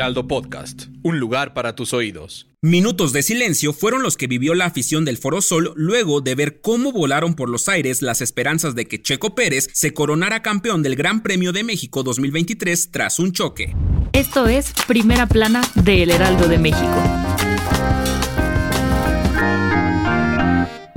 [0.00, 2.48] Heraldo Podcast, un lugar para tus oídos.
[2.62, 6.62] Minutos de silencio fueron los que vivió la afición del Foro Sol luego de ver
[6.62, 10.96] cómo volaron por los aires las esperanzas de que Checo Pérez se coronara campeón del
[10.96, 13.76] Gran Premio de México 2023 tras un choque.
[14.14, 17.39] Esto es Primera Plana de El Heraldo de México.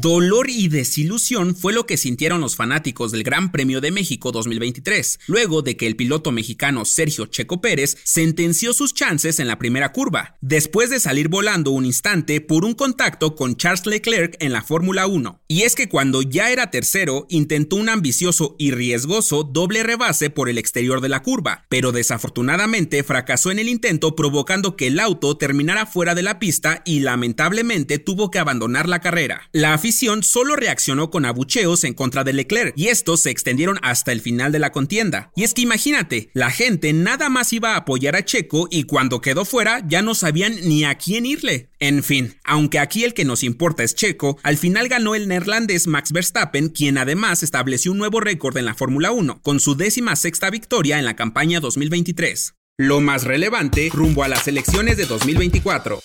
[0.00, 5.20] Dolor y desilusión fue lo que sintieron los fanáticos del Gran Premio de México 2023,
[5.26, 9.92] luego de que el piloto mexicano Sergio Checo Pérez sentenció sus chances en la primera
[9.92, 14.60] curva, después de salir volando un instante por un contacto con Charles Leclerc en la
[14.60, 15.40] Fórmula 1.
[15.48, 20.50] Y es que cuando ya era tercero, intentó un ambicioso y riesgoso doble rebase por
[20.50, 25.38] el exterior de la curva, pero desafortunadamente fracasó en el intento provocando que el auto
[25.38, 29.48] terminara fuera de la pista y lamentablemente tuvo que abandonar la carrera.
[29.52, 34.20] La solo reaccionó con abucheos en contra de Leclerc y estos se extendieron hasta el
[34.20, 35.30] final de la contienda.
[35.36, 39.20] Y es que imagínate, la gente nada más iba a apoyar a Checo y cuando
[39.20, 41.70] quedó fuera ya no sabían ni a quién irle.
[41.78, 45.86] En fin, aunque aquí el que nos importa es Checo, al final ganó el neerlandés
[45.86, 50.16] Max Verstappen, quien además estableció un nuevo récord en la Fórmula 1, con su décima
[50.16, 52.54] sexta victoria en la campaña 2023.
[52.78, 56.00] Lo más relevante rumbo a las elecciones de 2024.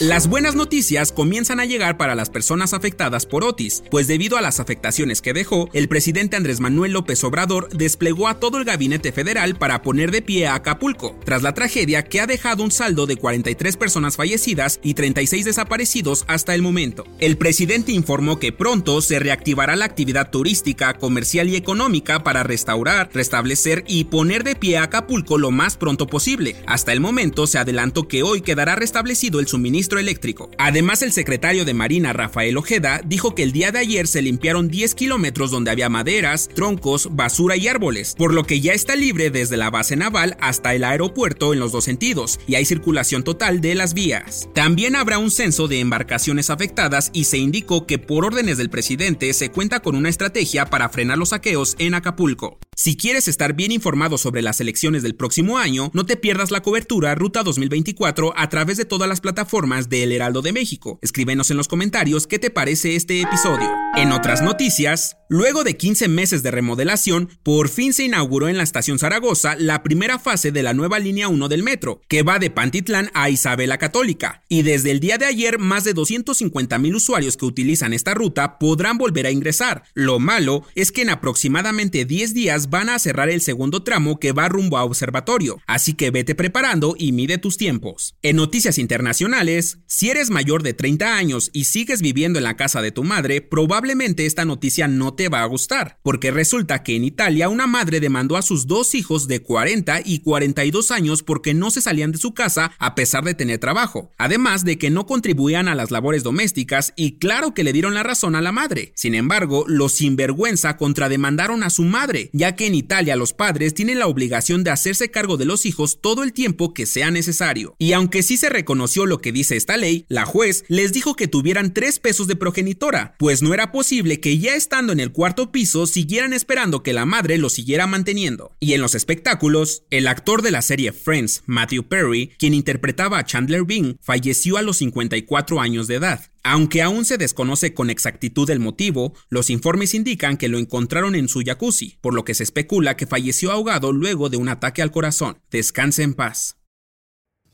[0.00, 4.40] Las buenas noticias comienzan a llegar para las personas afectadas por Otis, pues debido a
[4.40, 9.10] las afectaciones que dejó, el presidente Andrés Manuel López Obrador desplegó a todo el gabinete
[9.10, 13.06] federal para poner de pie a Acapulco, tras la tragedia que ha dejado un saldo
[13.06, 17.04] de 43 personas fallecidas y 36 desaparecidos hasta el momento.
[17.18, 23.10] El presidente informó que pronto se reactivará la actividad turística, comercial y económica para restaurar,
[23.12, 26.54] restablecer y poner de pie a Acapulco lo más pronto posible.
[26.68, 30.50] Hasta el momento se adelantó que hoy quedará restablecido el suministro eléctrico.
[30.58, 34.68] Además, el secretario de Marina, Rafael Ojeda, dijo que el día de ayer se limpiaron
[34.68, 39.30] 10 kilómetros donde había maderas, troncos, basura y árboles, por lo que ya está libre
[39.30, 43.60] desde la base naval hasta el aeropuerto en los dos sentidos, y hay circulación total
[43.62, 44.48] de las vías.
[44.54, 49.32] También habrá un censo de embarcaciones afectadas y se indicó que por órdenes del presidente
[49.32, 52.58] se cuenta con una estrategia para frenar los saqueos en Acapulco.
[52.80, 56.62] Si quieres estar bien informado sobre las elecciones del próximo año, no te pierdas la
[56.62, 61.00] cobertura Ruta 2024 a través de todas las plataformas de El Heraldo de México.
[61.02, 63.68] Escríbenos en los comentarios qué te parece este episodio.
[63.96, 68.62] En otras noticias, luego de 15 meses de remodelación, por fin se inauguró en la
[68.62, 72.50] estación Zaragoza la primera fase de la nueva línea 1 del metro, que va de
[72.50, 74.44] Pantitlán a Isabela Católica.
[74.48, 78.60] Y desde el día de ayer, más de 250 mil usuarios que utilizan esta ruta
[78.60, 79.82] podrán volver a ingresar.
[79.94, 82.34] Lo malo es que en aproximadamente 10
[82.68, 86.94] van a cerrar el segundo tramo que va rumbo a observatorio, así que vete preparando
[86.98, 88.14] y mide tus tiempos.
[88.22, 92.82] En noticias internacionales, si eres mayor de 30 años y sigues viviendo en la casa
[92.82, 97.04] de tu madre, probablemente esta noticia no te va a gustar, porque resulta que en
[97.04, 101.70] Italia una madre demandó a sus dos hijos de 40 y 42 años porque no
[101.70, 105.68] se salían de su casa a pesar de tener trabajo, además de que no contribuían
[105.68, 108.92] a las labores domésticas y claro que le dieron la razón a la madre.
[108.94, 113.98] Sin embargo, los sinvergüenza contrademandaron a su madre, ya que en Italia los padres tienen
[113.98, 117.74] la obligación de hacerse cargo de los hijos todo el tiempo que sea necesario.
[117.78, 121.28] Y aunque sí se reconoció lo que dice esta ley, la juez les dijo que
[121.28, 125.52] tuvieran tres pesos de progenitora, pues no era posible que ya estando en el cuarto
[125.52, 128.52] piso siguieran esperando que la madre lo siguiera manteniendo.
[128.60, 133.24] Y en los espectáculos, el actor de la serie Friends, Matthew Perry, quien interpretaba a
[133.24, 136.28] Chandler Bing, falleció a los 54 años de edad.
[136.50, 141.28] Aunque aún se desconoce con exactitud el motivo, los informes indican que lo encontraron en
[141.28, 144.90] su jacuzzi, por lo que se especula que falleció ahogado luego de un ataque al
[144.90, 145.42] corazón.
[145.50, 146.56] Descanse en paz.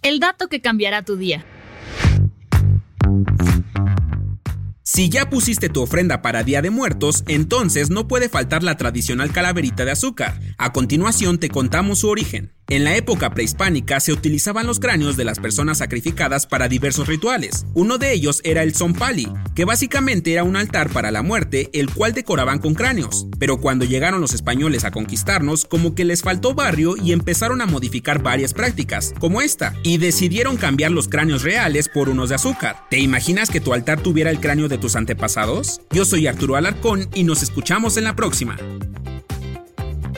[0.03, 1.45] El dato que cambiará tu día.
[4.85, 9.33] Si ya pusiste tu ofrenda para Día de Muertos, entonces no puede faltar la tradicional
[9.33, 10.39] calaverita de azúcar.
[10.57, 12.53] A continuación te contamos su origen.
[12.69, 17.67] En la época prehispánica se utilizaban los cráneos de las personas sacrificadas para diversos rituales.
[17.75, 21.91] Uno de ellos era el zompali, que básicamente era un altar para la muerte, el
[21.91, 23.27] cual decoraban con cráneos.
[23.39, 27.67] Pero cuando llegaron los españoles a conquistarnos, como que les faltó barrio y empezaron a
[27.67, 32.87] modificar varias prácticas, como esta, y decidieron cambiar los cráneos reales por unos de azúcar.
[32.89, 35.83] ¿Te imaginas que tu altar tuviera el cráneo de tus antepasados?
[35.91, 38.57] Yo soy Arturo Alarcón y nos escuchamos en la próxima.